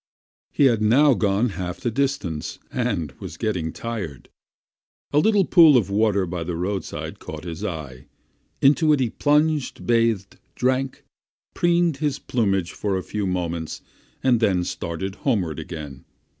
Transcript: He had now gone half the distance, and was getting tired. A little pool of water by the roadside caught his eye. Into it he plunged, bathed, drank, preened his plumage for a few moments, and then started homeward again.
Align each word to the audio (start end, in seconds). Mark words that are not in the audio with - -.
He 0.51 0.65
had 0.65 0.81
now 0.81 1.13
gone 1.13 1.49
half 1.49 1.79
the 1.79 1.91
distance, 1.91 2.57
and 2.71 3.11
was 3.19 3.37
getting 3.37 3.71
tired. 3.71 4.29
A 5.13 5.19
little 5.19 5.45
pool 5.45 5.77
of 5.77 5.91
water 5.91 6.25
by 6.25 6.43
the 6.43 6.55
roadside 6.55 7.19
caught 7.19 7.43
his 7.43 7.63
eye. 7.63 8.07
Into 8.63 8.91
it 8.93 8.99
he 8.99 9.11
plunged, 9.11 9.85
bathed, 9.85 10.39
drank, 10.55 11.03
preened 11.53 11.97
his 11.97 12.17
plumage 12.17 12.71
for 12.71 12.97
a 12.97 13.03
few 13.03 13.27
moments, 13.27 13.83
and 14.23 14.39
then 14.39 14.63
started 14.63 15.17
homeward 15.17 15.59
again. 15.59 16.05